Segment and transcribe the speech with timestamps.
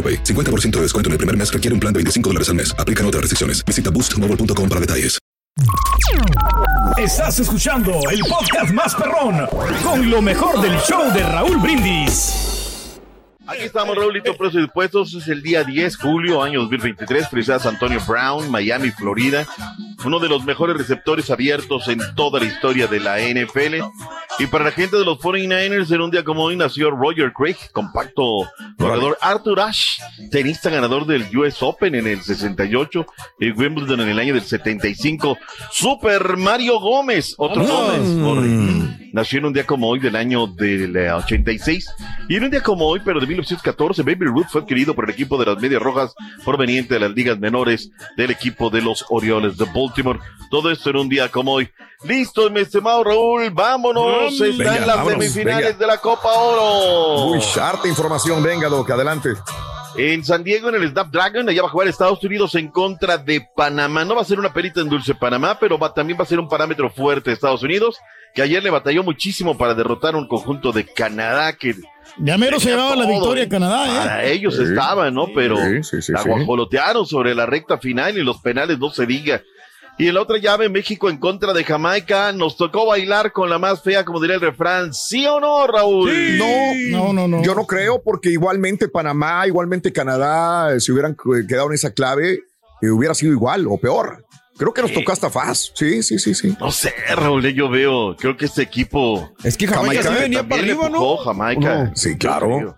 [0.00, 0.24] AroPay.
[0.24, 2.74] 50% de descuento en el primer mes requiere un plan de 25 dólares al mes.
[2.78, 3.62] Aplican otras restricciones.
[3.66, 5.20] Visita boostmobile.com para detalles.
[6.96, 9.46] Estás escuchando el podcast más perrón
[9.82, 12.50] con lo mejor del show de Raúl Brindis.
[13.46, 15.14] Aquí estamos, Raulito, presos y dispuestos.
[15.14, 17.28] Es el día 10 julio, año 2023.
[17.28, 19.46] Felicidades Antonio Brown, Miami, Florida.
[20.04, 23.82] Uno de los mejores receptores abiertos en toda la historia de la NFL.
[24.38, 27.56] Y para la gente de los 49ers, en un día como hoy nació Roger Craig,
[27.72, 28.22] compacto
[28.78, 33.04] jugador Arthur Ashe, tenista ganador del US Open en el 68
[33.40, 35.36] y Wimbledon en el año del 75.
[35.70, 38.00] Super Mario Gómez, otro Gómez.
[38.24, 41.88] por- Nació en un día como hoy del año del eh, 86.
[42.28, 45.10] Y en un día como hoy, pero de 1914, Baby Ruth fue adquirido por el
[45.10, 46.14] equipo de las Medias Rojas
[46.44, 49.89] proveniente de las ligas menores del equipo de los Orioles de Baltimore.
[50.50, 51.70] Todo esto en un día como hoy.
[52.04, 54.32] Listo, mi estimado Raúl, vámonos.
[54.40, 55.78] Están Venga, las vámonos, semifinales venga.
[55.78, 57.26] de la Copa Oro.
[57.32, 58.42] Uy, harta información.
[58.42, 59.30] Venga, Doc, adelante.
[59.96, 63.46] En San Diego, en el Snapdragon, allá va a jugar Estados Unidos en contra de
[63.56, 64.04] Panamá.
[64.04, 66.38] No va a ser una perita en dulce Panamá, pero va, también va a ser
[66.38, 67.98] un parámetro fuerte de Estados Unidos,
[68.34, 71.74] que ayer le batalló muchísimo para derrotar a un conjunto de Canadá que
[72.18, 73.48] Ya mero se llevaba la victoria ¿eh?
[73.48, 73.98] Canadá, ¿eh?
[73.98, 74.62] Para ellos Sí.
[74.62, 75.26] estaba, ¿no?
[75.34, 76.28] Pero Sí, sí, sí, la sí.
[76.28, 79.42] guajolotearon sobre la recta final y los penales no se diga.
[80.00, 83.58] Y en la otra llave, México en contra de Jamaica, nos tocó bailar con la
[83.58, 84.94] más fea, como diría el refrán.
[84.94, 86.10] ¿Sí o no, Raúl?
[86.38, 86.46] No,
[86.90, 87.42] No, no, no.
[87.42, 91.92] yo no creo porque igualmente Panamá, igualmente Canadá, eh, si hubieran eh, quedado en esa
[91.92, 92.40] clave,
[92.80, 94.24] eh, hubiera sido igual o peor.
[94.56, 95.70] Creo que nos tocó hasta faz.
[95.74, 96.56] Sí, sí, sí, sí.
[96.58, 100.48] No sé, Raúl, yo veo, creo que este equipo Es que Jamaica, Jamaica sí venía
[100.48, 101.16] para arriba, empujó ¿no?
[101.18, 101.84] Jamaica.
[101.84, 102.74] No, sí, claro.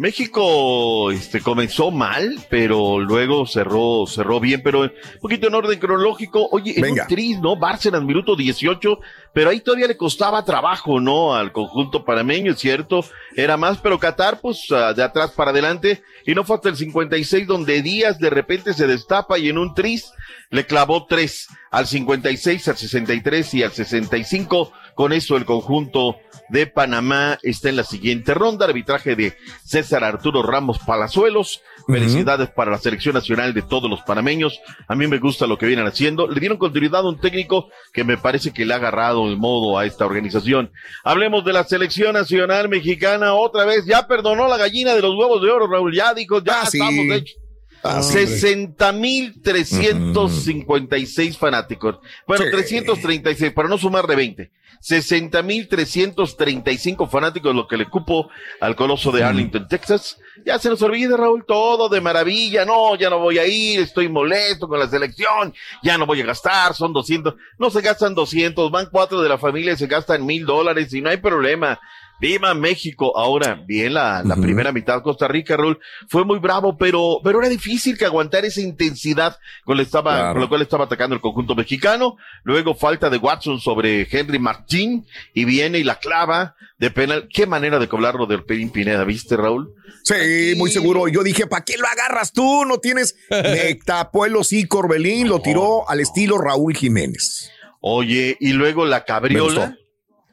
[0.00, 6.48] México este, comenzó mal, pero luego cerró, cerró bien, pero un poquito en orden cronológico.
[6.52, 7.56] Oye, en un tris, ¿no?
[7.56, 8.98] Bárcenas, minuto 18,
[9.34, 11.34] pero ahí todavía le costaba trabajo, ¿no?
[11.34, 13.04] Al conjunto panameño, es cierto.
[13.36, 16.02] Era más, pero Qatar, pues, ah, de atrás para adelante.
[16.24, 19.74] Y no fue hasta el 56 donde Díaz de repente se destapa y en un
[19.74, 20.14] tris
[20.48, 24.72] le clavó tres al 56, al 63 y al 65.
[24.94, 26.16] Con eso el conjunto
[26.48, 28.66] de Panamá está en la siguiente ronda.
[28.66, 31.62] Arbitraje de César Arturo Ramos Palazuelos.
[31.86, 34.60] Felicidades para la selección nacional de todos los panameños.
[34.86, 36.28] A mí me gusta lo que vienen haciendo.
[36.28, 39.76] Le dieron continuidad a un técnico que me parece que le ha agarrado el modo
[39.78, 40.70] a esta organización.
[41.02, 43.86] Hablemos de la selección nacional mexicana otra vez.
[43.86, 45.94] Ya perdonó la gallina de los huevos de oro, Raúl.
[45.94, 46.78] Ya dijo, ya Ah, sí.
[46.78, 47.36] estamos hechos.
[47.82, 48.26] Ah, sí.
[48.26, 51.98] 60 mil 356 fanáticos.
[52.26, 52.50] Bueno, Sí.
[52.50, 54.50] 336, para no sumar de 20.
[54.82, 58.30] 60 mil 335 fanáticos, lo que le cupo
[58.60, 60.18] al coloso de Arlington, Texas.
[60.46, 62.64] Ya se nos olvida, Raúl, todo de maravilla.
[62.64, 65.52] No, ya no voy a ir, estoy molesto con la selección,
[65.82, 67.34] ya no voy a gastar, son 200.
[67.58, 71.02] No se gastan 200, van cuatro de la familia y se gastan mil dólares y
[71.02, 71.78] no hay problema.
[72.20, 73.16] Viva México.
[73.16, 77.48] Ahora, bien, la, la primera mitad Costa Rica, Raúl, fue muy bravo, pero, pero era
[77.48, 80.32] difícil que aguantar esa intensidad con la, estaba, Claro.
[80.34, 82.16] con la cual estaba atacando el conjunto mexicano.
[82.44, 87.28] Luego falta de Watson sobre Henry Martín y viene y la clava de penal.
[87.32, 89.72] Qué manera de cobrarlo de Orpelín Pineda, ¿viste, Raúl?
[90.04, 91.08] Sí, muy seguro.
[91.08, 92.64] Yo dije, ¿para qué lo agarras tú?
[92.66, 93.16] No tienes.
[93.30, 97.50] Me tapó el hocico Orbelín, lo tiró al estilo Raúl Jiménez.
[97.80, 99.76] Oye, y luego la Me cabriola.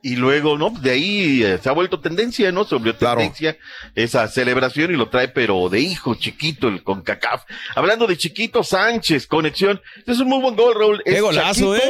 [0.02, 0.70] Y luego, ¿no?
[0.70, 2.64] De ahí eh, se ha vuelto tendencia, ¿no?
[2.66, 3.18] Se volvió Claro.
[3.20, 3.58] tendencia
[3.96, 7.44] esa celebración y lo trae, pero de hijo chiquito, el CONCACAF.
[7.76, 9.82] Hablando de chiquito Sánchez, conexión.
[9.98, 11.02] Este es un muy buen gol, Raúl.
[11.04, 11.82] Qué Es golazo, ¿eh?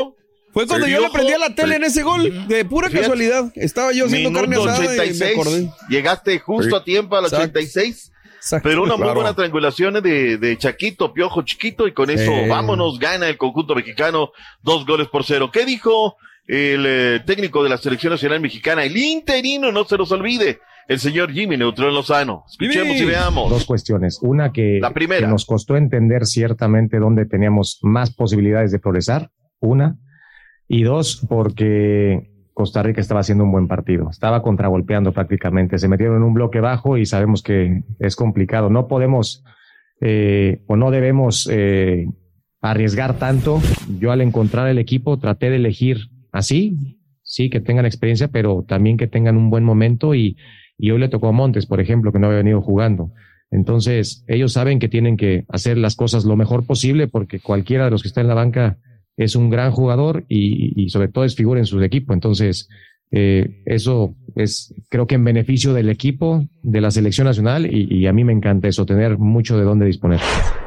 [0.54, 3.04] Fue cuando yo le prendí a la tele en ese gol, de pura Fíjate.
[3.04, 3.52] casualidad.
[3.56, 5.32] Estaba yo haciendo carne Minuto asada y me 86.
[5.34, 5.70] acordé.
[5.90, 7.44] Llegaste justo a tiempo al Exacto.
[7.44, 8.12] 86.
[8.38, 8.70] Exacto.
[8.70, 9.16] Pero una muy Claro.
[9.20, 14.32] buena triangulación de, de Chaquito, Piojo Chiquito, y con eso vámonos, gana el conjunto mexicano
[14.64, 15.52] dos goles por cero.
[15.52, 16.16] ¿Qué dijo
[16.48, 18.84] el eh, técnico de la selección nacional mexicana?
[18.84, 20.60] El interino, no se nos olvide.
[20.88, 22.46] el señor Jimmy Neutrón Lozano.
[22.50, 23.50] Escuchemos y veamos.
[23.50, 24.20] Dos cuestiones.
[24.22, 25.22] Una que, La primera.
[25.22, 29.30] que nos costó entender ciertamente dónde teníamos más posibilidades de progresar.
[29.60, 29.98] Una.
[30.70, 34.10] Y dos, porque Costa Rica estaba haciendo un buen partido.
[34.10, 35.78] Estaba contragolpeando prácticamente.
[35.78, 38.70] Se metieron en un bloque bajo y sabemos que es complicado.
[38.70, 39.44] No podemos
[40.02, 42.08] eh, o no debemos eh,
[42.62, 43.62] arriesgar tanto.
[44.00, 48.98] Yo al encontrar el equipo traté de elegir así, sí, que tengan experiencia, pero también
[48.98, 50.38] que tengan un buen momento y,
[50.78, 53.12] y hoy le tocó a Montes, por ejemplo, que no había venido jugando.
[53.52, 57.92] Entonces, ellos saben que tienen que hacer las cosas lo mejor posible porque cualquiera de
[57.92, 58.78] los que está en la banca
[59.16, 62.14] es un gran jugador y, y sobre todo es figura en su equipo.
[62.14, 62.70] Entonces,
[63.12, 68.08] eh, eso es, creo que en beneficio del equipo, de la selección nacional y, y
[68.08, 70.20] a mí me encanta eso, tener mucho de dónde disponer.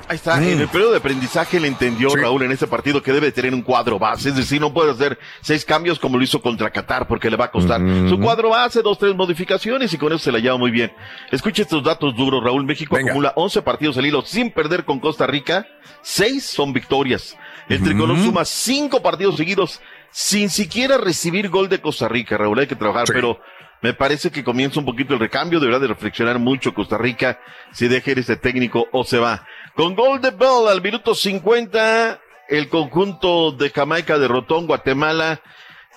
[0.08, 3.31] Ahí está, en el periodo de aprendizaje le entendió Raúl en ese partido que debe
[3.31, 6.70] tener un cuadro base, es decir, no puede hacer seis cambios como lo hizo contra
[6.70, 7.81] Qatar porque le va a costar.
[8.08, 10.90] Su cuadro base, dos, tres modificaciones y con eso se la lleva muy bien.
[11.31, 12.64] Escuche estos datos duros, Raúl.
[12.64, 15.69] México acumula 11 partidos al hilo sin perder con Costa Rica,
[16.02, 17.37] seis son victorias.
[17.69, 19.81] El tricolor suma cinco partidos seguidos
[20.11, 23.41] sin siquiera recibir gol de Costa Rica, Raúl, hay que trabajar, pero
[23.83, 27.41] me parece que comienza un poquito el recambio, deberá de reflexionar mucho Costa Rica
[27.73, 29.47] si deja ir ese técnico o se va.
[29.75, 35.41] Con gol de Bell al minuto 50, el conjunto de Jamaica derrotó a Guatemala,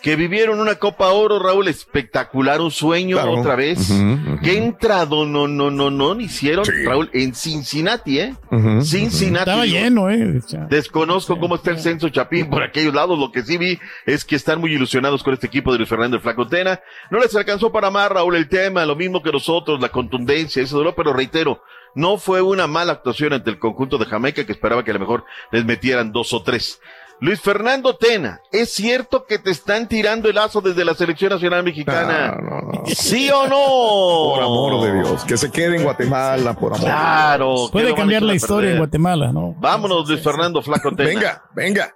[0.03, 3.39] que vivieron una Copa Oro, Raúl, espectacular, un sueño Claro.
[3.39, 3.89] otra vez.
[3.89, 4.03] Ujú,
[4.33, 4.39] ujú.
[4.43, 6.71] ¿Qué entrado no, no, no, no hicieron, Sí.
[6.85, 7.09] Raúl?
[7.13, 8.35] En Cincinnati, ¿eh?
[8.51, 9.49] Ujú, Cincinnati.
[9.49, 10.41] Estaba digo, lleno, ¿eh?
[10.69, 13.17] Desconozco cómo está el censo Chapín por aquellos lados.
[13.17, 16.17] Lo que sí vi es que están muy ilusionados con este equipo de Luis Fernando
[16.17, 16.81] el Flacotena.
[17.09, 20.77] No les alcanzó para más, Raúl, el tema, lo mismo que nosotros, la contundencia, eso
[20.77, 21.61] duró, pero reitero,
[21.95, 24.99] no fue una mala actuación ante el conjunto de Jamaica que esperaba que a lo
[24.99, 25.23] mejor
[25.53, 26.81] les metieran dos o tres.
[27.23, 31.63] Luis Fernando Tena, ¿es cierto que te están tirando el lazo desde la selección nacional
[31.63, 32.35] mexicana?
[32.35, 32.83] No, no, no.
[32.87, 34.33] ¿Sí o no?
[34.35, 35.23] Por amor de Dios.
[35.23, 36.83] Que se quede en Guatemala, por amor.
[36.83, 37.55] Claro.
[37.67, 38.77] ¿qué puede lo van a cambiar la historia en?
[38.77, 39.55] Guatemala, ¿no?
[39.57, 41.07] Vámonos, Luis Fernando Flaco Tena.
[41.07, 41.93] Venga, venga.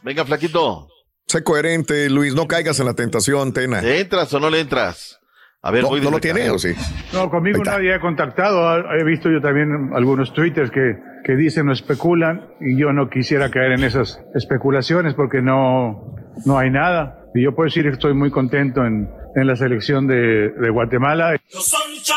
[0.00, 0.86] Venga, Flaquito.
[1.26, 2.32] Sé coherente, Luis.
[2.32, 3.82] No caigas en la tentación, Tena.
[3.82, 5.18] ¿Le entras o no le entras?
[5.64, 6.74] A ver, ¿No, voy no lo tiene o sí?
[7.12, 8.82] No, conmigo nadie ha contactado.
[8.98, 13.48] He visto yo también algunos twitters que, que dicen o especulan y yo no quisiera
[13.48, 16.16] caer en esas especulaciones porque no,
[16.46, 17.26] no hay nada.
[17.32, 21.40] Y yo puedo decir que estoy muy contento en, en la selección de, de Guatemala.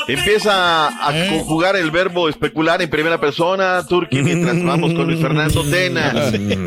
[0.08, 1.30] Empieza a Eh.
[1.30, 6.14] conjugar el verbo especular en primera persona, Turki, mientras vamos con Luis Fernando Tena.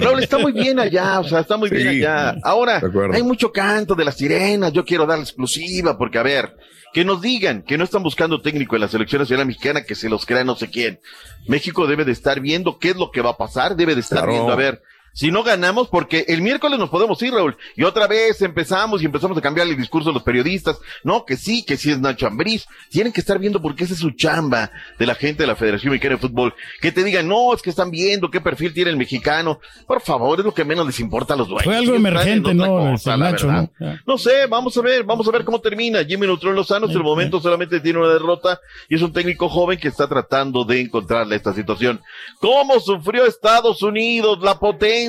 [0.00, 2.36] Raúl, está muy bien allá, o sea, está muy bien allá.
[2.42, 2.80] Ahora,
[3.12, 6.54] hay mucho canto de las sirenas, yo quiero dar la exclusiva, porque a ver,
[6.92, 10.08] que nos digan que no están buscando técnico en la selección nacional mexicana, que se
[10.08, 11.00] los crea no sé quién.
[11.46, 14.18] México debe de estar viendo qué es lo que va a pasar, debe de estar
[14.20, 14.32] Claro.
[14.32, 14.80] viendo, a ver,
[15.19, 19.06] si no ganamos, porque el miércoles nos podemos ir, Raúl, y otra vez empezamos y
[19.06, 22.29] empezamos a cambiar el discurso de los periodistas, no, que sí, que sí es Nacho
[22.29, 25.56] Ambriz, tienen que estar viendo porque esa es su chamba de la gente de la
[25.56, 28.93] Federación Mexicana de Fútbol, que te digan, no, es que están viendo qué perfil tiene
[28.93, 31.65] el mexicano, por favor, es lo que menos les importa a los dueños.
[31.65, 32.67] Fue algo emergente, ¿no?
[32.67, 33.50] cosa, El la Nacho.
[33.50, 33.69] ¿no?
[34.06, 36.05] No sé, vamos a ver, vamos a ver cómo termina.
[36.05, 39.81] Jimmy Neutrón Lozano, hasta el momento solamente tiene una derrota y es un técnico joven
[39.81, 42.00] que está tratando de encontrarle esta situación.
[42.38, 45.07] ¿Cómo sufrió Estados Unidos, la potencia?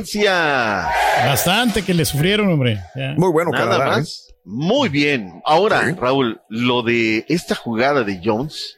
[1.26, 2.80] Bastante que le sufrieron, hombre.
[2.96, 3.14] Ya.
[3.18, 3.86] Muy bueno, Nada Canadá.
[3.86, 3.98] ¿eh?
[4.00, 4.28] más.
[4.46, 5.42] Muy bien.
[5.46, 5.96] Ahora, Sí.
[6.00, 8.78] Raúl, lo de esta jugada de Jones,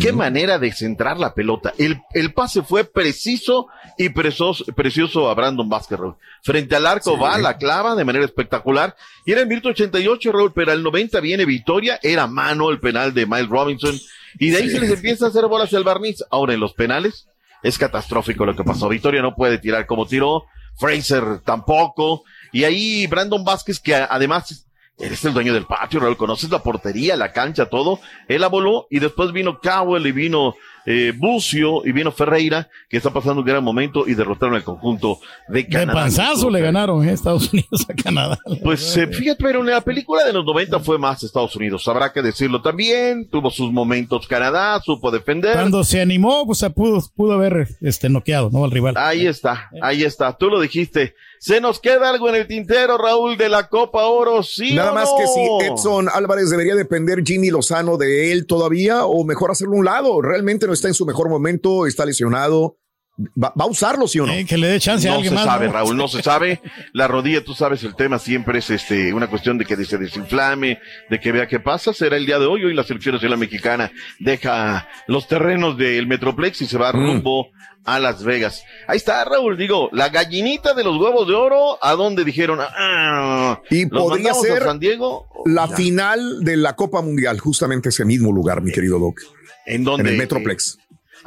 [0.00, 1.72] qué manera de centrar la pelota.
[1.78, 3.68] El, el pase fue preciso
[3.98, 6.16] y presos- precioso a Brandon Vázquez, Raúl.
[6.42, 7.20] Frente al arco Sí.
[7.22, 8.94] va, la clava de manera espectacular.
[9.24, 11.98] Y era en minuto 88, Raúl, pero al 90 viene Victoria.
[12.02, 13.96] Era mano el penal de Miles Robinson.
[14.38, 16.22] Y de ahí se les empieza a hacer bolas el barniz.
[16.30, 17.26] Ahora en los penales
[17.66, 18.88] es catastrófico lo que pasó.
[18.88, 20.44] Victoria no puede tirar como tiró.
[20.76, 22.22] Fraser tampoco.
[22.52, 24.68] Y ahí Brandon Vázquez, que además
[24.98, 27.98] eres el dueño del patio, Raúl, conoces la portería, la cancha, todo.
[28.28, 30.54] Él la voló y después vino Cowell y vino
[30.86, 35.18] eh, Bucio y vino Ferreira, que está pasando un gran momento y derrotaron al conjunto
[35.48, 35.92] de De Canadá.
[36.00, 37.12] panzazo le ganaron ¿eh?
[37.12, 38.38] Estados Unidos a Canadá.
[38.62, 42.12] Pues eh, fíjate, pero en la película de los 90 fue más Estados Unidos, habrá
[42.12, 43.28] que decirlo también.
[43.28, 45.54] Tuvo sus momentos Canadá, supo defender.
[45.54, 48.64] Cuando se animó, pues se pudo, pudo haber este, noqueado, ¿no?
[48.64, 48.94] Al rival.
[48.96, 51.14] Ahí está, ahí está, tú lo dijiste.
[51.38, 54.74] Se nos queda algo en el tintero, Raúl, de la Copa Oro, sí.
[54.74, 55.18] Nada o más no?
[55.18, 59.78] que si Edson Álvarez debería depender Jimmy Lozano de él todavía o mejor hacerlo a
[59.78, 60.22] un lado.
[60.22, 62.78] Realmente no está en su mejor momento, está lesionado.
[63.18, 64.32] ¿Va, va a usarlo, sí o no?
[64.34, 65.44] Eh, que le dé chance a No alguien se más.
[65.46, 65.72] sabe, ¿no?
[65.72, 66.60] Raúl, no se sabe.
[66.92, 70.78] La rodilla, tú sabes, el tema siempre es este una cuestión de que se desinflame,
[71.08, 71.94] de que vea qué pasa.
[71.94, 72.64] Será el día de hoy.
[72.64, 76.96] Hoy la selección nacional mexicana deja los terrenos del Metroplex y se va Mm.
[76.96, 77.48] rumbo
[77.86, 78.62] a Las Vegas.
[78.86, 79.56] Ahí está, Raúl.
[79.56, 82.58] Digo, la gallinita de los huevos de oro, ¿a dónde dijeron?
[82.60, 85.26] Ah, Y ¿los podría a ser San Diego?
[85.46, 85.76] La Ya.
[85.76, 89.20] final de la Copa Mundial, justamente ese mismo lugar, mi querido Doc.
[89.64, 90.02] ¿En dónde?
[90.02, 90.78] En el Metroplex.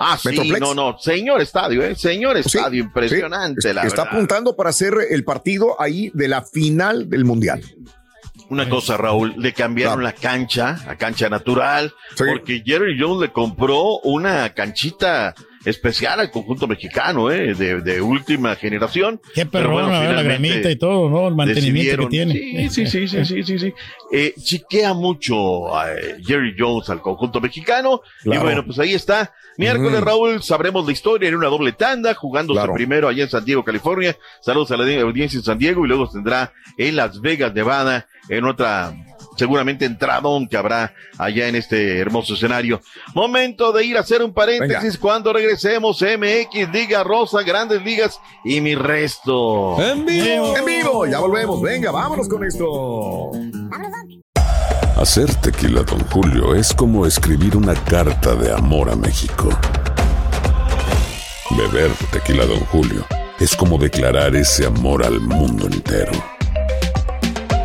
[0.02, 0.60] Ah, sí, Metroplex.
[0.62, 0.98] no, no.
[0.98, 1.94] Señor estadio, ¿eh?
[1.96, 3.74] Señor Sí, estadio, impresionante, sí.
[3.74, 4.14] la Está verdad.
[4.14, 7.62] apuntando para hacer el partido ahí de la final del Mundial.
[8.50, 10.16] Una cosa, Raúl, le cambiaron Claro.
[10.16, 15.36] la cancha a cancha natural, porque Jerry Jones le compró una canchita
[15.66, 17.54] especial al conjunto mexicano, ¿eh?
[17.54, 19.20] De, de última generación.
[19.34, 21.28] Qué perrón, bueno, a ver, la gramita y todo, ¿no?
[21.28, 22.34] El mantenimiento que tiene.
[22.70, 23.74] Sí, sí, sí, sí, sí, sí, sí.
[24.12, 28.02] Eh, chiquea mucho a eh, Jerry Jones al conjunto mexicano.
[28.24, 28.42] Claro.
[28.42, 29.34] Y bueno, pues ahí está.
[29.58, 30.04] Miércoles, Mm.
[30.06, 32.74] Raúl, sabremos la historia en una doble tanda, jugándose Claro.
[32.74, 34.16] primero allá en San Diego, California.
[34.42, 38.46] Saludos a la audiencia en San Diego y luego tendrá en Las Vegas, Nevada, en
[38.46, 38.94] otra
[39.40, 42.82] seguramente entradón que habrá allá en este hermoso escenario.
[43.16, 45.00] Momento de ir a hacer un paréntesis Venga.
[45.00, 49.82] cuando regresemos MX, Liga Rosa, Grandes Ligas y mi resto.
[49.82, 50.58] En vivo.
[50.58, 51.62] En vivo, ya volvemos.
[51.62, 53.32] Venga, vámonos con esto.
[54.98, 59.50] Hacer tequila, Don Julio, es como escribir una carta de amor a México.
[61.52, 63.06] Beber tequila, Don Julio,
[63.40, 66.12] es como declarar ese amor al mundo entero.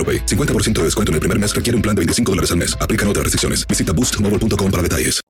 [0.00, 0.24] AroPay.
[0.24, 2.74] 50% de descuento en el primer mes requiere un plan de 25 dólares al mes.
[2.80, 3.66] Aplican otras restricciones.
[3.68, 5.20] Visita boostmobile.com para detalles.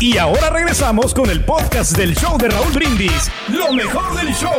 [0.00, 3.30] Y ahora regresamos con el podcast del show de Raúl Brindis.
[3.48, 4.58] Lo mejor del show.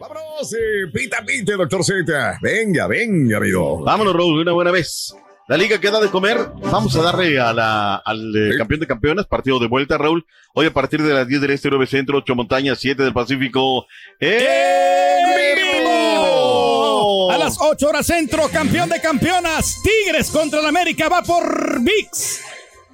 [0.00, 2.38] Vámonos, eh, pita, pita, doctor Z.
[2.42, 3.84] Venga, venga, amigo.
[3.84, 5.14] Vámonos, Raúl, de una buena vez.
[5.48, 6.38] La liga queda de comer.
[6.70, 8.58] Vamos a darle a la, al eh, Sí.
[8.58, 10.24] campeón de campeones, partido de vuelta, Raúl.
[10.54, 13.86] Hoy a partir de las 10 del este, 9 centro, 8 montañas, 7 del Pacífico.
[14.20, 14.38] ¡En
[15.82, 17.30] vivo!
[17.32, 19.76] A las 8 horas centro, campeón de campeonas.
[19.82, 22.40] Tigres contra el América va por VIX.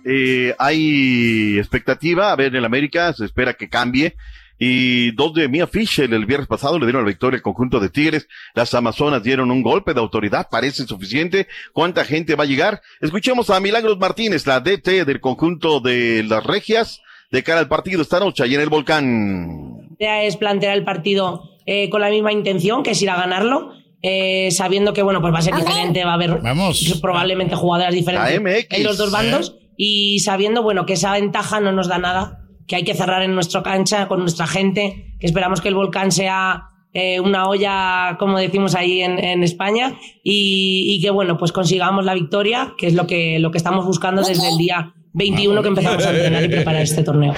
[0.05, 4.17] Eh, hay expectativa, a ver, en el América se espera que cambie.
[4.59, 7.91] Y dos de Mia Fisher el viernes pasado le dieron la victoria al conjunto de
[7.91, 8.29] Tigres.
[8.55, 11.47] Las Amazonas dieron un golpe de autoridad, parece suficiente.
[11.73, 12.81] ¿Cuánta gente va a llegar?
[13.01, 17.01] Escuchemos a Milagros Martínez, la DT del conjunto de las Regias,
[17.31, 19.89] de cara al partido esta noche allá en el volcán.
[19.99, 23.75] idea es plantear el partido eh, con la misma intención, que es ir a ganarlo,
[24.03, 26.99] eh, sabiendo que bueno, pues va a ser diferente, va a haber Vamos.
[27.03, 31.89] probablemente jugadoras diferentes en los dos bandos, y sabiendo bueno que esa ventaja no nos
[31.89, 35.69] da nada, que hay que cerrar en nuestra cancha con nuestra gente, que esperamos que
[35.69, 41.11] el volcán sea eh, una olla, como decimos ahí en, en España, y, y que
[41.11, 44.59] bueno, pues consigamos la victoria, que es lo que, lo que estamos buscando desde el
[44.59, 47.35] día 21 que empezamos a entrenar y preparar este torneo.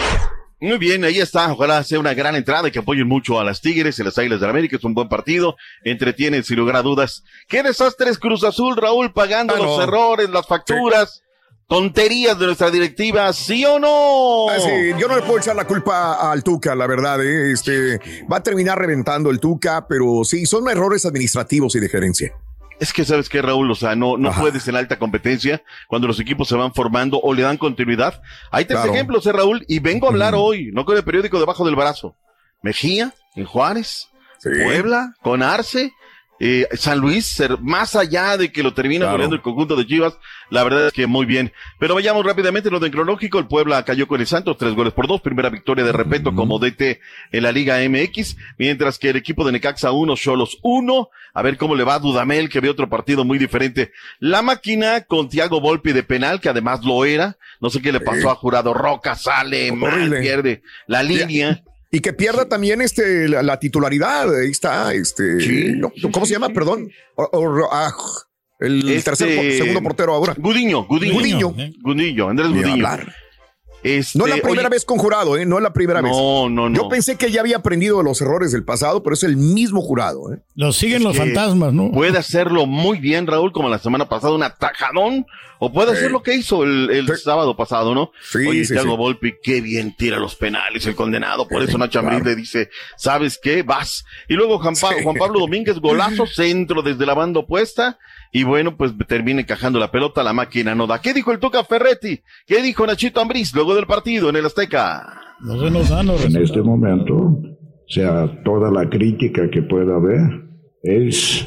[0.62, 1.50] Muy bien, ahí está.
[1.50, 4.40] Ojalá sea una gran entrada y que apoyen mucho a las Tigres y las Águilas
[4.40, 4.76] del América.
[4.76, 5.56] Es un buen partido.
[5.84, 7.24] Entretienen sin lugar a dudas.
[7.48, 11.22] ¿Qué desastres Cruz Azul, Raúl, pagando Ah, los errores, las facturas,
[11.70, 13.32] tonterías de nuestra directiva?
[13.32, 14.50] ¿Sí o no?
[14.50, 17.24] Ah, sí, yo no le puedo echar la culpa al Tuca, la verdad.
[17.24, 17.52] ¿eh?
[17.52, 17.98] Este,
[18.30, 22.32] va a terminar reventando el Tuca, pero sí, son errores administrativos y de gerencia.
[22.80, 24.40] Es que sabes que Raúl, o sea, no, no Ajá.
[24.40, 28.20] puedes en alta competencia cuando los equipos se van formando o le dan continuidad.
[28.50, 28.92] Hay tres Claro.
[28.94, 32.16] ejemplos, eh, Raúl, y vengo a hablar hoy, no con el periódico debajo del brazo.
[32.62, 34.08] Mejía, en Juárez,
[34.38, 34.48] Sí.
[34.64, 35.92] Puebla, con Arce,
[36.40, 39.12] eh, San Luis, ser- más allá de que lo termina Claro.
[39.12, 40.18] goleando el conjunto de Chivas,
[40.48, 41.52] la verdad es que muy bien.
[41.78, 44.92] Pero vayamos rápidamente en lo de cronológico, el Puebla cayó con el Santos, tres goles
[44.94, 47.00] por dos, primera victoria de repeto como DT
[47.32, 51.56] en la Liga MX, mientras que el equipo de Necaxa uno, Cholos uno, a ver
[51.58, 53.92] cómo le va a Dudamel, que ve otro partido muy diferente.
[54.18, 58.00] La máquina con Tiago Volpi de penal, que además lo era, no sé qué le
[58.00, 61.62] pasó a Jurado Roca, sale, mal, pierde la línea.
[61.90, 64.32] Y que pierda también este, la, la titularidad.
[64.40, 65.40] Ahí está, este.
[65.40, 65.72] Sí.
[65.76, 66.50] no, ¿Cómo se llama?
[66.50, 66.88] Perdón.
[67.16, 67.92] O- o- ah,
[68.60, 70.34] el Este- tercer, segundo portero ahora.
[70.38, 71.14] Gudiño, Gudiño.
[71.14, 71.54] Gudiño.
[71.82, 72.72] Gudiño, Andrés Gudiño.
[72.72, 73.12] hablar.
[73.82, 75.46] Este, No es la primera oye, vez con jurado, ¿eh?
[75.46, 76.12] No es la primera vez.
[76.12, 76.76] No, no, no.
[76.76, 79.80] Yo pensé que ya había aprendido de los errores del pasado, pero es el mismo
[79.80, 80.38] jurado, ¿eh?
[80.54, 81.90] Los siguen Es los fantasmas, ¿no?
[81.90, 85.24] Puede hacerlo muy bien, Raúl, como la semana pasada, un atajadón,
[85.58, 88.12] o puede hacer lo que hizo el, el sábado pasado, ¿no?
[88.30, 88.96] Sí, Oye, sí, Thiago sí.
[88.96, 93.38] Volpi, qué bien tira los penales, el condenado, por eso Nacho Ambriz le dice, ¿sabes
[93.42, 93.62] qué?
[93.62, 94.04] Vas.
[94.28, 97.98] Y luego Juan, Pa- Juan Pablo Domínguez, golazo, centro desde la banda opuesta,
[98.32, 101.00] y bueno, pues termina encajando la pelota, la máquina no da.
[101.00, 102.20] ¿Qué dijo el Tuca Ferretti?
[102.46, 105.02] ¿Qué dijo Nachito Ambriz luego del partido en el Azteca?
[105.40, 109.96] No se nos dan los En este momento, o sea, toda la crítica que pueda
[109.96, 110.20] haber
[110.82, 111.46] es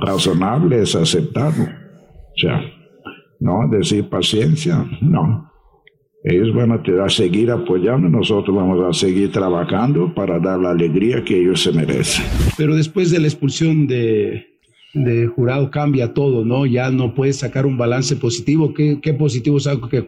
[0.00, 1.64] razonable, es aceptable.
[1.64, 2.60] O sea,
[3.40, 5.50] no decir paciencia, no.
[6.24, 10.70] Ellos van a, te- a seguir apoyando, nosotros vamos a seguir trabajando para dar la
[10.70, 12.24] alegría que ellos se merecen.
[12.56, 14.46] Pero después de la expulsión de,
[14.94, 16.66] de jurado cambia todo, ¿no?
[16.66, 18.74] Ya no puedes sacar un balance positivo.
[18.74, 20.04] ¿Qué, qué positivo saco que,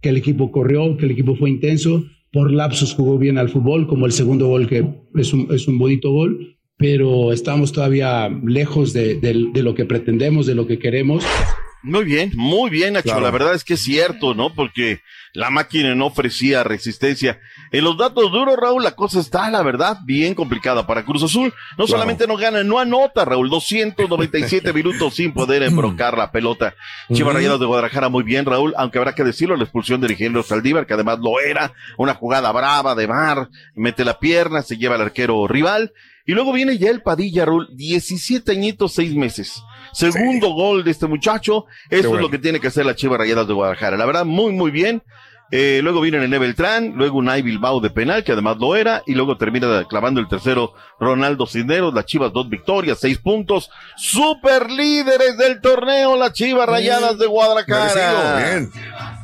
[0.00, 2.04] que el equipo corrió, que el equipo fue intenso?
[2.32, 5.78] Por lapsos jugó bien al fútbol, como el segundo gol, que es un, es un
[5.78, 10.78] bonito gol, pero estamos todavía lejos de, de- de lo que pretendemos, de lo que
[10.78, 11.24] queremos.
[11.82, 13.04] Muy bien, muy bien, Nacho.
[13.04, 13.20] Claro.
[13.20, 14.52] La verdad es que es cierto, ¿no?
[14.52, 15.02] Porque
[15.32, 17.38] la máquina no ofrecía resistencia.
[17.70, 21.52] En los datos duros, Raúl, la cosa está, la verdad, bien complicada para Cruz Azul.
[21.76, 23.50] No solamente no gana, no anota, Raúl.
[23.50, 26.74] 297 minutos sin poder embrocar la pelota.
[27.12, 27.38] Chivas Ujú.
[27.38, 28.74] Rayadas de Guadalajara, muy bien, Raúl.
[28.76, 31.72] Aunque habrá que decirlo, la expulsión de Ingeniero Saldívar, que además lo era.
[31.98, 33.48] Una jugada brava de Mar.
[33.74, 35.92] Mete la pierna, se lleva al arquero rival.
[36.26, 37.68] Y luego viene ya el Padilla, Raúl.
[37.72, 39.62] 17 añitos, 6 meses.
[39.92, 41.66] Segundo gol de este muchacho.
[41.88, 42.16] Eso bueno.
[42.16, 43.96] es lo que tiene que hacer la Chivas Rayadas de Guadalajara.
[43.96, 45.02] La verdad, muy, muy bien.
[45.52, 49.14] Eh, luego viene René Beltrán, luego Unai Bilbao de penal, que además lo era, y
[49.14, 55.36] luego termina clavando el tercero Ronaldo Cisneros, las Chivas dos victorias, seis puntos, super líderes
[55.38, 57.84] del torneo, las Chivas Rayadas de Guadalajara.
[58.34, 58.70] Merecido, bien.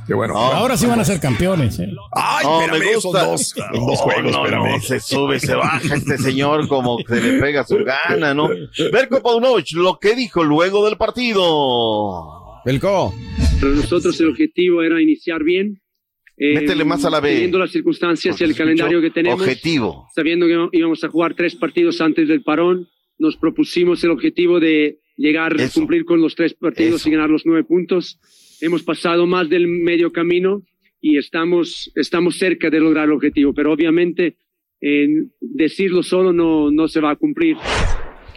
[0.06, 0.36] Qué bueno.
[0.36, 1.78] Ahora sí van a ser campeones.
[1.80, 1.88] ¿eh?
[2.12, 3.24] Ay, No, espérame, me esos gusta.
[3.24, 7.78] dos, dos juegos, no, se sube, se baja este señor como que le pega su
[7.84, 8.48] gana, ¿no?
[8.92, 12.60] Berko Paunovic, lo que dijo luego del partido.
[12.64, 13.12] Belko.
[13.60, 15.81] Para nosotros el objetivo era iniciar bien.
[16.44, 17.34] Eh, Métele más a la B.
[17.34, 19.40] Teniendo las circunstancias y el calendario que tenemos.
[19.40, 20.08] Objetivo.
[20.12, 24.99] Sabiendo que íbamos a jugar tres partidos antes del parón, nos propusimos el objetivo de
[25.16, 28.18] llegar a cumplir con los tres partidos y ganar los nueve puntos.
[28.61, 30.62] Hemos pasado más del medio camino
[31.00, 34.34] y estamos, estamos cerca de lograr el objetivo, pero obviamente
[34.80, 35.06] eh,
[35.40, 37.56] decirlo solo no, no se va a cumplir.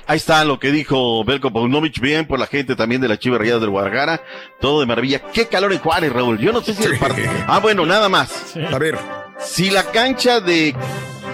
[0.07, 3.39] Ahí está lo que dijo Belko Paunovic, bien por la gente también de la Chivas
[3.39, 4.21] Rayadas del Guadalajara,
[4.61, 5.19] todo de maravilla.
[5.33, 6.37] Qué calor en Juárez, Raúl.
[6.37, 7.31] Yo no sé si el partido.
[7.47, 8.55] Ah, bueno, nada más.
[8.71, 8.99] A ver.
[9.39, 10.75] Si la cancha de,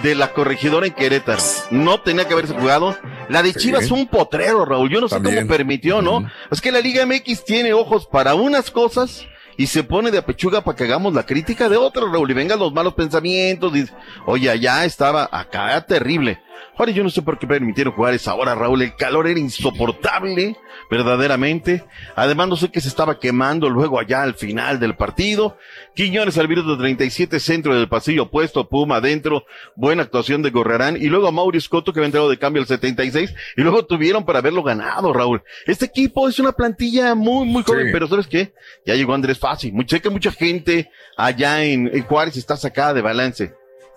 [0.02, 2.96] de la corregidora en Querétaro no tenía que haberse jugado,
[3.28, 3.58] la de Sí.
[3.60, 4.88] Chivas un potrero, Raúl.
[4.90, 6.26] Yo no sé cómo permitió, ¿no?
[6.50, 9.26] Es que la Liga MX tiene ojos para unas cosas
[9.58, 12.30] y se pone de apechuga para que hagamos la crítica de otras, Raúl.
[12.30, 13.70] Y vengan los malos pensamientos.
[13.72, 13.92] Dice,
[14.24, 16.40] oye, allá estaba, acá terrible.
[16.74, 18.80] Juárez, yo no sé por qué permitieron jugar esa hora, Raúl.
[18.82, 20.56] El calor era insoportable,
[20.90, 21.84] verdaderamente.
[22.16, 25.58] Además, no sé qué se estaba quemando luego allá al final del partido.
[25.94, 29.44] Quiñones al minuto 37, centro del pasillo opuesto, Puma adentro.
[29.76, 30.96] Buena actuación de Gorrarán.
[30.96, 33.34] Y luego a Mauricio Scotto, que había entrado de cambio al 76.
[33.56, 35.42] Y luego tuvieron para haberlo ganado, Raúl.
[35.66, 37.92] Este equipo es una plantilla muy, muy joven, Sí.
[37.92, 38.54] pero ¿sabes qué?
[38.86, 39.74] Ya llegó Andrés Fácil.
[39.88, 43.54] Sé que mucha gente allá en, en Juárez está sacada de balance.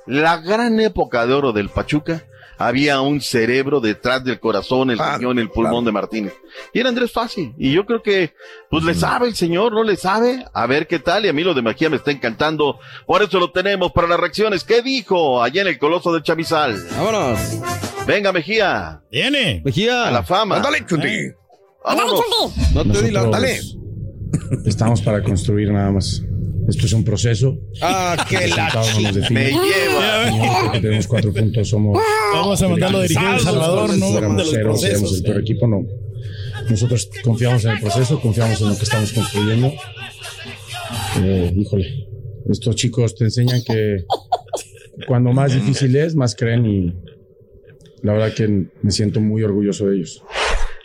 [0.08, 2.26] La gran época de oro del Pachuca,
[2.58, 6.34] había un cerebro detrás del corazón, el Ah, riñón, el pulmón de Martínez.
[6.74, 7.54] Y era Andrés Fácil.
[7.58, 8.34] Y yo creo que,
[8.70, 10.46] pues le sabe el señor, no le sabe.
[10.54, 11.26] A ver qué tal.
[11.26, 12.80] Y a mí lo de Mejía me está encantando.
[13.06, 14.64] Por eso lo tenemos para las reacciones.
[14.64, 16.76] ¿Qué dijo allá en el Coloso del Chamizal?
[16.98, 17.40] Vámonos.
[18.08, 19.02] Venga, Mejía.
[19.12, 19.62] Viene.
[19.66, 20.08] Mejía.
[20.08, 20.58] A la fama.
[20.58, 21.32] Ándale, Chuti.
[21.84, 22.22] Vámonos.
[22.74, 23.24] No te di la.
[23.26, 23.60] Dale.
[24.66, 26.22] Estamos para construir nada más.
[26.68, 27.58] Esto es un proceso.
[27.82, 29.30] Ah, qué la no.
[29.30, 30.62] Me lleva.
[30.64, 32.00] Porque tenemos cuatro puntos, somos.
[32.34, 34.34] Vamos a mandarlo a dirigir El Salvador, ¿no?
[34.34, 35.18] Los cero, procesos.
[35.18, 35.84] el peor equipo, no.
[36.70, 39.74] Nosotros confiamos en el proceso, confiamos en lo que estamos construyendo.
[41.22, 42.08] Eh, híjole,
[42.50, 44.06] estos chicos te enseñan que
[45.08, 46.94] cuando más difícil es, más creen y
[48.02, 48.48] la verdad que
[48.82, 50.24] me siento muy orgulloso de ellos.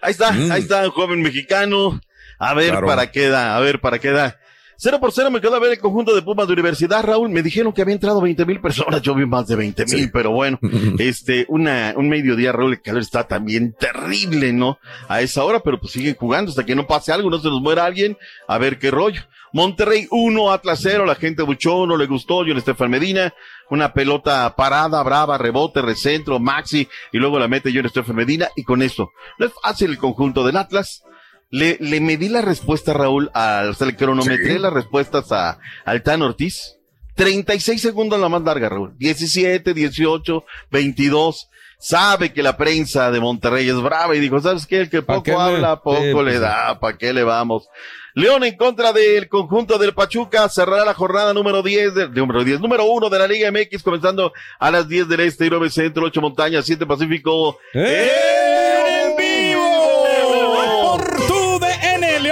[0.03, 2.01] Ahí está, ahí está, un joven mexicano.
[2.39, 2.87] A ver Claro.
[2.87, 4.39] para qué da, a ver para qué da.
[4.83, 7.29] Cero por cero me quedó a ver el conjunto de Pumas de Universidad, Raúl.
[7.29, 9.03] Me dijeron que había entrado 20 mil personas.
[9.03, 10.59] Yo vi más de 20 mil, pero bueno,
[10.99, 14.79] este, una, un mediodía, Raúl, el calor está también terrible, ¿no?
[15.07, 17.61] A esa hora, pero pues siguen jugando hasta que no pase algo, no se nos
[17.61, 18.17] muera alguien.
[18.49, 19.21] A ver qué rollo.
[19.53, 23.35] Monterrey 1, Atlas 0, la gente buchó, no le gustó, John Estefan Medina,
[23.69, 28.63] una pelota parada, brava, rebote, recentro, Maxi, y luego la mete John Estefan Medina, y
[28.63, 31.03] con eso, no es fácil el conjunto del Atlas.
[31.51, 34.59] Le, le medí la respuesta, Raúl, al, o sea, le cronometré Sí.
[34.59, 36.77] las respuestas a, al Tan Ortiz.
[37.17, 38.95] 36 segundos la más larga, Raúl.
[38.99, 41.49] 17, 18, 22.
[41.79, 44.81] Sabe que la prensa de Monterrey es brava y dijo, ¿sabes qué?
[44.83, 46.79] El que ¿Pa' poco le- habla, poco pues le da.
[46.79, 47.69] ¿Para qué le vamos?
[48.15, 52.61] León en contra del conjunto del Pachuca cerrará la jornada número 10, de, número 10,
[52.61, 56.21] número 1 de la Liga MX, comenzando a las 10 del Este, 9 Centro, 8
[56.21, 57.59] Montañas, 7 Pacífico.
[57.73, 58.09] ¡En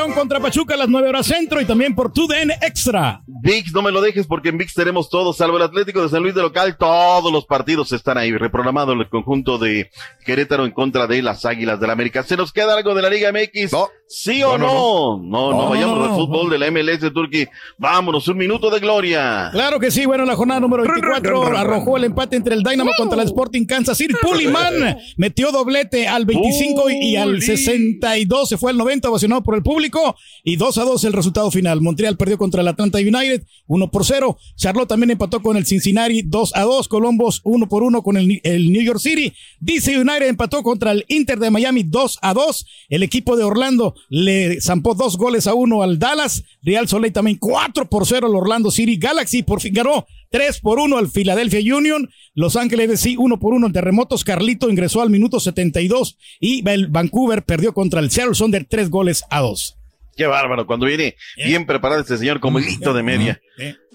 [0.08, 3.22] León contra Pachuca a las 9 horas centro y también por tu DN Extra.
[3.26, 6.22] VIX, no me lo dejes porque en VIX tenemos todo, salvo el Atlético de San
[6.22, 9.90] Luis de local, todos los partidos están ahí, reprogramado el conjunto de
[10.24, 12.22] Querétaro en contra de las Águilas del América.
[12.22, 13.72] ¿Se nos queda algo de la Liga MX?
[14.10, 15.18] ¿Sí o no?
[15.22, 16.16] No, no, No, vayamos no, al no.
[16.16, 17.50] fútbol de la MLS de Turquía.
[17.76, 19.50] Vámonos, un minuto de gloria.
[19.52, 23.20] Claro que sí, bueno, la jornada número 24 arrojó el empate entre el Dynamo contra
[23.20, 24.14] el Sporting Kansas City.
[24.20, 29.54] Puliman metió doblete al 25 y, y al 62 se fue al 90, ovacionado por
[29.54, 31.82] el público y 2 a 2 el resultado final.
[31.82, 34.38] Montreal perdió contra el Atlanta United 1 por 0.
[34.56, 36.88] Charlotte también empató con el Cincinnati 2 a 2.
[36.88, 39.34] Columbus 1 por 1 con el, el New York City.
[39.60, 42.66] DC United empató contra el Inter de Miami 2 a 2.
[42.88, 46.44] El equipo de Orlando le zampó dos goles a uno al Dallas.
[46.62, 49.42] Real Soleil también 4 por 0 al Orlando City Galaxy.
[49.42, 52.08] Por fin ganó 3 por 1 al Philadelphia Union.
[52.34, 54.24] Los Ángeles FC 1 por 1 en Terremotos.
[54.24, 59.24] Carlito ingresó al minuto 72 y el Vancouver perdió contra el Seattle Sonder 3 goles
[59.30, 59.76] a 2.
[60.16, 63.40] Qué bárbaro, cuando viene bien preparado este señor como hilito de media.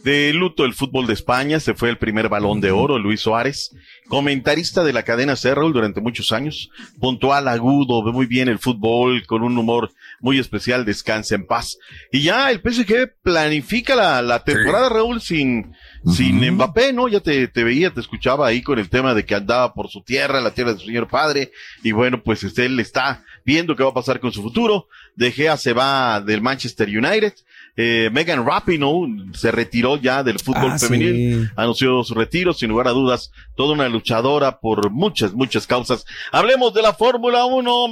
[0.03, 3.73] De luto el fútbol de España, se fue el primer balón de oro, Luis Suárez,
[4.09, 9.25] comentarista de la cadena Cerrol durante muchos años, puntual, agudo, ve muy bien el fútbol,
[9.25, 11.77] con un humor muy especial, descansa en paz.
[12.11, 15.73] Y ya el PSG planifica la, la temporada, Raúl, sin,
[16.05, 17.07] sin Mbappé, ¿no?
[17.07, 20.01] Ya te, te veía, te escuchaba ahí con el tema de que andaba por su
[20.01, 23.83] tierra, la tierra de su señor padre, y bueno, pues este, él está viendo qué
[23.83, 24.87] va a pasar con su futuro.
[25.15, 27.33] De Gea se va del Manchester United.
[27.75, 31.51] Eh, Megan Rapinoe se retiró ya del fútbol Ah, femenil, sí.
[31.55, 36.05] anunció su retiro, sin lugar a dudas, toda una luchadora por muchas, muchas causas.
[36.31, 37.87] Hablemos de la Fórmula 1,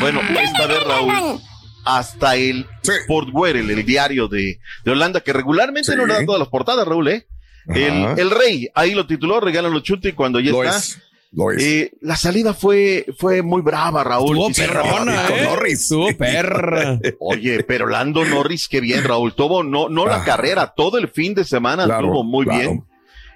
[0.00, 1.40] Bueno, esta vez Raúl,
[1.84, 6.38] hasta el Sportwear, el, el diario de, de Holanda, que regularmente no le da todas
[6.38, 7.26] las portadas, Raúl, ¿eh?
[7.66, 10.78] El, rey, ahí lo tituló, regalan los chutes y cuando ya Lo está.
[10.78, 10.98] es,
[11.32, 11.62] lo es.
[11.62, 14.36] eh, la salida fue, fue muy brava, Raúl.
[14.50, 15.44] Estuvo perrona, ¿eh?
[15.44, 15.82] Norris.
[15.82, 16.98] Estuvo perra.
[17.20, 19.34] Oye, pero Lando Norris, qué bien, Raúl.
[19.34, 21.86] Tuvo no, no la carrera, todo el fin de semana Ah.
[21.86, 22.58] Claro, estuvo muy claro.
[22.60, 22.84] bien.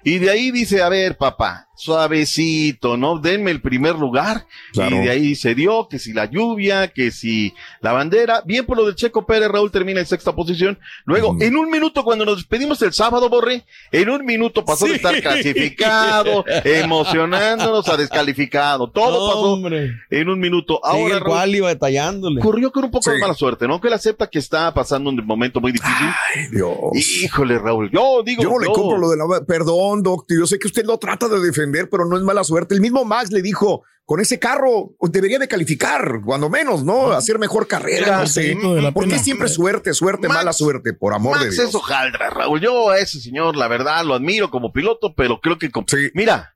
[0.03, 3.19] Y de ahí dice, a ver, papá, suavecito, ¿no?
[3.19, 4.45] Denme el primer lugar.
[4.73, 4.95] Claro.
[4.95, 8.41] Y de ahí se dio que si la lluvia, que si la bandera.
[8.45, 10.79] Bien por lo del Checo Pérez, Raúl termina en sexta posición.
[11.05, 14.95] Luego, en un minuto, cuando nos despedimos el sábado, Borre, en un minuto pasó de
[14.95, 18.89] estar clasificado, emocionándonos a descalificado.
[18.89, 19.91] Todo pasó Hombre.
[20.09, 20.79] en un minuto.
[20.83, 22.39] Ahora, Raúl, iba detallándole.
[22.39, 23.79] Ocurrió con un poco de mala suerte, ¿no?
[23.81, 26.07] Que él acepta que está pasando un momento muy difícil.
[26.35, 26.73] Ay, Dios.
[26.93, 27.89] Híjole, Raúl.
[27.91, 28.43] Yo digo.
[28.43, 29.45] Yo no le compro lo de la.
[29.45, 30.37] Perdón, doctor.
[30.37, 32.75] Yo sé que usted lo trata de defender, pero no es mala suerte.
[32.75, 37.11] El mismo Max le dijo: con ese carro debería de calificar, cuando menos, ¿no?
[37.11, 38.19] Hacer mejor carrera.
[38.19, 38.57] No sé.
[38.93, 40.93] ¿Por qué siempre suerte, suerte, Max- mala suerte?
[40.93, 41.67] Por amor de Dios.
[41.69, 42.61] es hojaldra, Raúl.
[42.61, 45.69] Yo a ese señor, la verdad, lo admiro como piloto, pero creo que.
[45.87, 46.11] Sí.
[46.13, 46.51] Mira.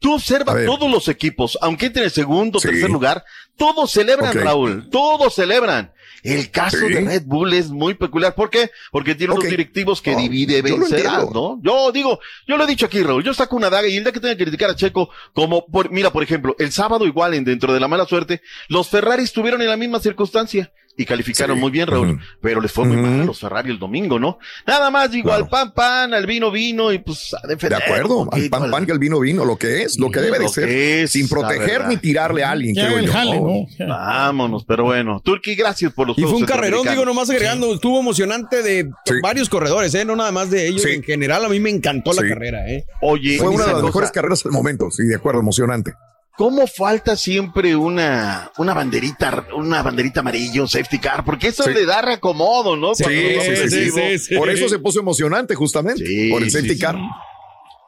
[0.00, 2.66] Tú observas todos los equipos, aunque entre en segundo o Sí.
[2.66, 3.24] tercer lugar,
[3.56, 4.34] todos celebran.
[4.34, 5.92] Raúl, todos celebran.
[6.22, 6.92] El caso Sí.
[6.94, 8.34] de Red Bull es muy peculiar.
[8.34, 8.70] ¿Por qué?
[8.92, 9.40] Porque tiene Ok.
[9.40, 11.30] unos directivos que No, divide vencerás.
[11.32, 11.58] ¿no?
[11.62, 14.12] Yo digo, yo lo he dicho aquí, Raúl, yo saco una daga y el día
[14.12, 17.44] que tenga que criticar a Checo, como, por, mira, por ejemplo, el sábado igual, en
[17.44, 21.60] dentro de la mala suerte, los Ferrari estuvieron en la misma circunstancia y calificaron Sí.
[21.60, 23.06] muy bien, Raúl, pero les fue muy Ujú.
[23.06, 24.38] mal a los Ferrari el domingo, ¿no?
[24.66, 25.44] Nada más digo, Claro.
[25.44, 27.82] al pan pan, al vino vino y pues a De defender.
[27.82, 30.24] acuerdo, un al pan pan que al vino vino, lo que es, lo que Sí,
[30.26, 33.12] debe de ser, es, sin proteger ni tirarle a alguien, Ya creo el yo.
[33.12, 33.66] jale, ¿no?
[33.78, 33.88] ¿no?
[33.88, 35.20] Vámonos, pero bueno.
[35.24, 39.14] Turki, gracias por los Y fue un carrerón, digo, nomás agregando, estuvo emocionante de Sí.
[39.22, 40.04] varios corredores, ¿eh?
[40.04, 40.82] No nada más de ellos.
[40.82, 40.90] Sí.
[40.90, 42.84] En general, a mí me encantó la carrera, ¿eh?
[43.00, 45.94] Oye, Fue una de las cosa, mejores carreras del momento, sí, de acuerdo, emocionante.
[46.36, 51.24] ¿Cómo falta siempre una, una banderita, una banderita amarilla, un safety car?
[51.24, 51.74] Porque eso Sí.
[51.74, 52.94] le da reacomodo, ¿no?
[52.94, 54.34] Sí, sí, sí.
[54.36, 56.78] Por eso se puso emocionante, justamente, Sí, por el safety sí.
[56.80, 56.96] car.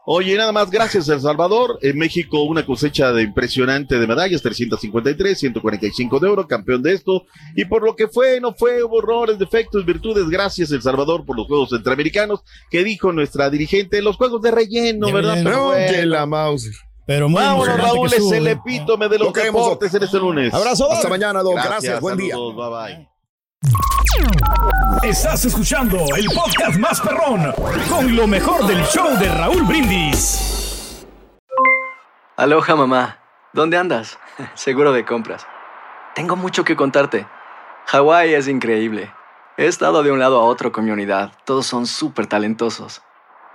[0.06, 1.78] Oye, nada más, gracias El Salvador.
[1.80, 7.24] En México una cosecha de impresionante de medallas, 353, 145 de oro, campeón de esto.
[7.56, 10.28] Y por lo que fue, no fue, hubo errores, defectos, virtudes.
[10.28, 15.06] Gracias El Salvador por los Juegos Centroamericanos, que dijo nuestra dirigente, los Juegos de relleno,
[15.06, 15.30] De ¿verdad?
[15.36, 15.50] relleno.
[15.50, 15.90] Pero No, bueno.
[15.90, 16.70] que la mouse.
[17.06, 20.18] Pero muy Vámonos, Raúl, que es el epítome de los Lo queremos, deportes en este
[20.18, 20.54] lunes.
[20.54, 21.54] Abrazo, Hasta mañana, Doc.
[21.62, 22.34] Gracias, buen día.
[22.36, 23.08] bye bye.
[25.02, 27.52] Estás escuchando el podcast más perrón
[27.88, 31.06] con lo mejor del show de Raúl Brindis.
[32.36, 33.18] Aloha mamá,
[33.52, 34.18] ¿dónde andas?
[34.54, 35.46] Seguro de compras.
[36.14, 37.26] Tengo mucho que contarte.
[37.86, 39.12] Hawái es increíble.
[39.56, 41.32] He estado de un lado a otro con mi unidad.
[41.44, 43.02] Todos son súper talentosos.